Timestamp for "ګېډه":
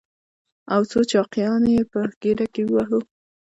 2.21-2.45